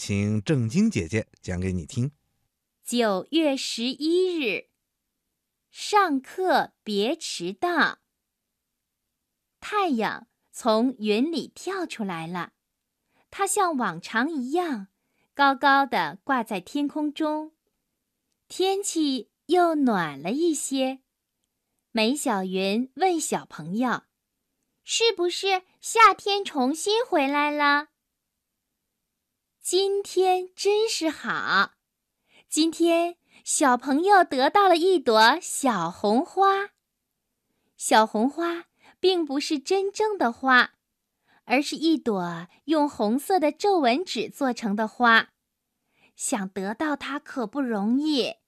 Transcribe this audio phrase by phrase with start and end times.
[0.00, 2.12] 请正经姐姐讲给你听。
[2.82, 4.70] 九月十一日，
[5.70, 7.98] 上课别迟到。
[9.60, 12.54] 太阳从云里跳出来了，
[13.30, 14.86] 它像往常一样，
[15.34, 17.52] 高高的挂在天空中。
[18.48, 21.00] 天气又暖了一些。
[21.92, 24.04] 梅小云问小朋友
[24.82, 27.88] ：“是不是夏天重新回来了？”
[29.72, 31.74] 今天真是好。
[32.48, 36.70] 今天小朋友得到了一朵小红花。
[37.76, 38.64] 小红花
[38.98, 40.72] 并不是真正的花，
[41.44, 45.28] 而是一朵用红色的皱纹纸做成的花。
[46.16, 48.38] 想得到它可不容易，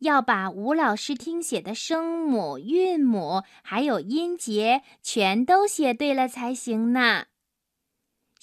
[0.00, 7.28] 要把吴老师听写的声母、韵母还有音节全都写对了才行呢。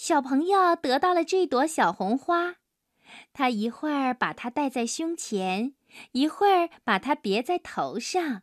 [0.04, 2.56] 小朋友得到了这朵小红花。
[3.32, 5.76] 他一会儿把它戴在胸前，
[6.12, 8.42] 一会儿把它别在头上，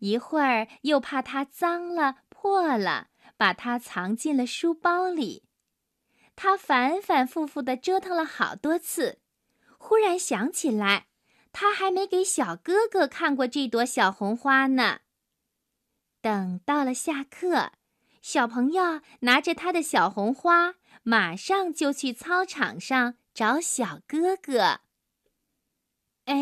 [0.00, 5.44] 一会儿又怕它脏了破了，把它藏进了书包里。
[6.34, 9.20] 他反反复复地折腾了好多次，
[9.78, 11.06] 忽然想起来，
[11.52, 15.02] 他还没给小哥哥看过这朵小红花呢。
[16.20, 17.70] 等到了下课，
[18.20, 20.74] 小朋友拿着他的小红花，
[21.08, 23.14] 马上就去操场上。
[23.32, 24.80] 找小哥哥。
[26.24, 26.36] 哎，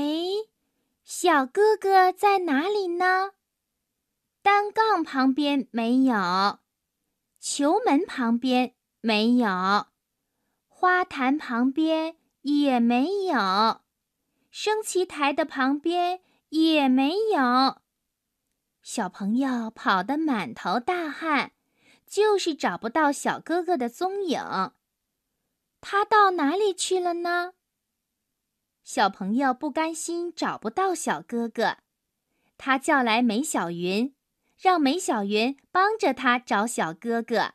[1.04, 3.32] 小哥哥在哪里呢？
[4.40, 6.60] 单杠旁边没有，
[7.38, 9.88] 球门旁边没有，
[10.68, 13.82] 花坛旁边也没有，
[14.50, 17.82] 升旗台的旁边也没有。
[18.82, 21.52] 小朋友跑得满头大汗，
[22.06, 24.40] 就是找不到小哥哥的踪影。
[25.80, 27.52] 他到哪里去了呢？
[28.82, 31.78] 小朋友不甘心找不到小哥哥，
[32.56, 34.14] 他叫来梅小云，
[34.56, 37.54] 让梅小云帮着他找小哥哥。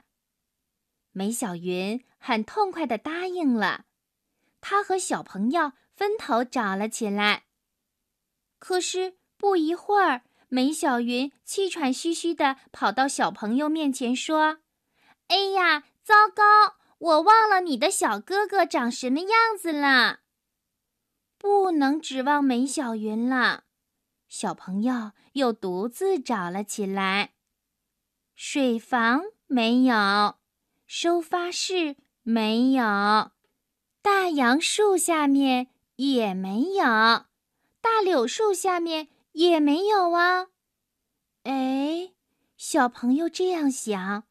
[1.12, 3.86] 梅小云很痛快地答应了，
[4.60, 7.46] 他和小朋友分头找了起来。
[8.60, 10.24] 可是不一会儿，
[10.54, 14.60] 梅小云气喘吁吁地跑到小朋友面前说
[15.28, 20.20] ：“哎呀，糟糕！”我忘了你的小哥哥长什么样子了。
[21.38, 23.64] 不能指望梅小云了，
[24.28, 27.34] 小朋友又独自找了起来。
[28.36, 30.36] 水房没有，
[30.86, 33.32] 收发室没有，
[34.02, 36.84] 大杨树下面也没有，
[37.80, 40.48] 大柳树下面也没有啊。
[41.44, 42.12] 哎，
[42.58, 44.24] 小朋友这样想。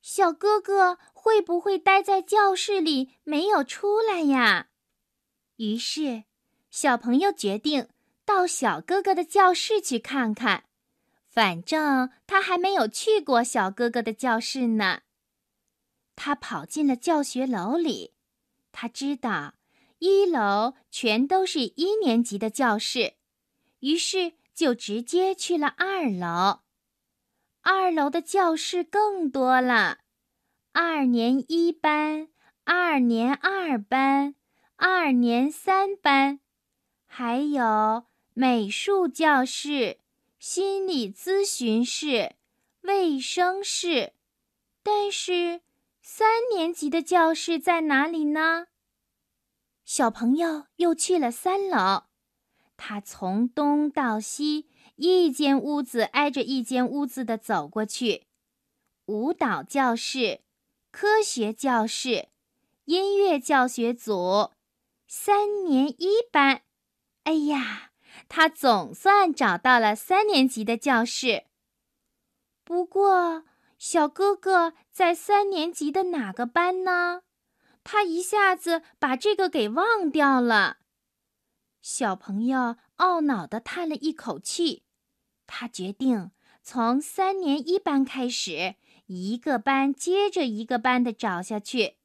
[0.00, 4.68] 小哥哥会不会待在教室里没有出来呀？
[5.56, 6.24] 于是，
[6.70, 7.88] 小朋友决定
[8.24, 10.64] 到小哥哥的教室去看看。
[11.28, 15.02] 反正他还没有去过小哥哥的教室呢。
[16.16, 18.12] 他跑进了教学楼里，
[18.72, 19.54] 他知道
[20.00, 23.14] 一楼全都是一年级的教室，
[23.82, 26.60] 于是就直接去了二楼。
[27.62, 29.98] 二楼的教室更多了，
[30.72, 32.28] 二年一班、
[32.64, 34.34] 二年二班、
[34.76, 36.40] 二年三班，
[37.06, 39.98] 还有美术教室、
[40.38, 42.36] 心理咨询室、
[42.82, 44.12] 卫生室。
[44.84, 45.60] 但是，
[46.00, 48.66] 三年级的教室在哪里呢？
[49.84, 52.04] 小朋友又去了三楼，
[52.76, 54.68] 他从东到西。
[54.96, 58.26] 一间屋子挨着一间屋子的走过去，
[59.06, 60.42] 舞蹈教室、
[60.92, 62.28] 科学教室、
[62.84, 64.50] 音乐教学组、
[65.08, 66.62] 三年一班。
[67.24, 67.90] 哎呀，
[68.28, 71.46] 他总算找到了三年级的教室。
[72.62, 73.44] 不过，
[73.78, 77.22] 小哥哥在三年级的哪个班呢？
[77.82, 80.76] 他一下子把这个给忘掉了。
[81.82, 84.84] 小朋友懊恼地叹了一口气，
[85.48, 86.30] 他决定
[86.62, 88.76] 从三年一班开始，
[89.06, 91.96] 一个班接着一个班的找下去。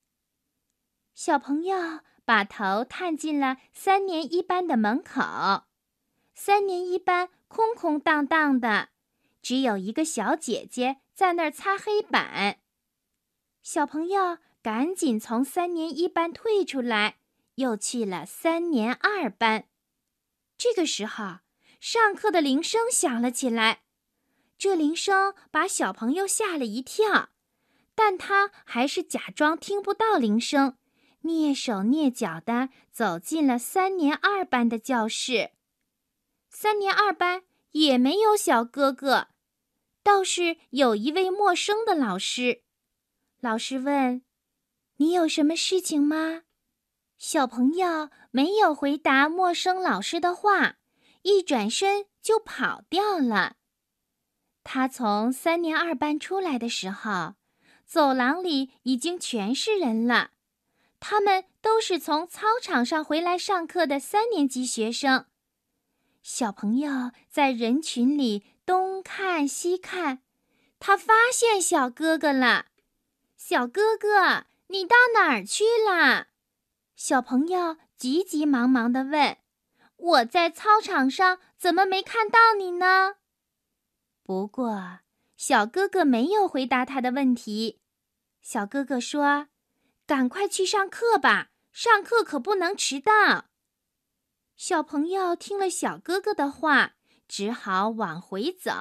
[1.14, 5.66] 小朋友把头探进了三年一班的门口，
[6.34, 8.90] 三年一班空空荡荡的，
[9.44, 12.58] 只有一个小姐姐在那儿擦黑板。
[13.62, 17.20] 小朋友赶紧从三年一班退出来。
[17.57, 19.68] 又去了三年二班，
[20.57, 21.39] 这个时候，
[21.80, 23.81] 上课的铃声响了起来。
[24.59, 27.30] 这铃声把小朋友吓了一跳，
[27.95, 30.77] 但他还是假装听不到铃声，
[31.24, 35.51] 蹑手蹑脚地走进了三年二班的教室。
[36.50, 39.30] 三年二班也没有小哥哥，
[40.04, 42.62] 倒是有一位陌生的老师。
[43.39, 44.21] 老师问
[44.98, 46.44] ：“你有什么事情吗？”
[47.18, 50.75] 小朋友没有回答陌生老师的话，
[51.24, 53.56] 一转身就跑掉了。
[54.64, 57.34] 他从三年二班出来的时候，
[57.86, 60.31] 走廊里已经全是人了。
[61.00, 65.25] 他们都是从操场上回来上课的三年级学生。
[66.22, 70.19] 小朋友在人群里东看西看，
[70.80, 72.66] 他发现小哥哥了。
[73.38, 76.28] 小哥哥，你到哪儿去了？
[76.98, 79.38] 小朋友急急忙忙地问
[79.98, 83.18] ：“我在操场上，怎么没看到你呢？”
[84.26, 85.02] 不过，
[85.36, 87.80] 小哥哥没有回答他的问题。
[88.42, 89.48] 小哥哥说
[90.08, 93.46] ：“赶快去上课吧，上课可不能迟到。”
[94.58, 96.96] 小朋友听了小哥哥的话，
[97.28, 98.72] 只好往回走。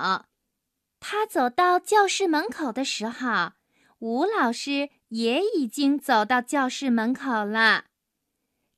[1.01, 3.53] 他走到教室门口的时候，
[3.99, 7.85] 吴老师也已经走到教室门口了。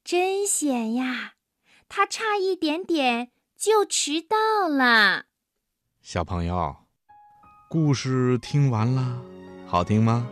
[0.09, 1.35] 真险呀！
[1.87, 5.27] 他差一点点就迟到了。
[6.01, 6.75] 小朋友，
[7.69, 9.23] 故事听完了，
[9.67, 10.27] 好听吗？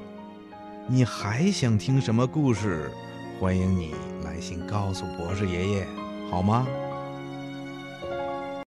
[0.89, 2.91] 你还想听什么故事？
[3.39, 3.95] 欢迎你
[4.25, 5.87] 来信告诉博士爷爷。
[6.31, 6.67] 好吗？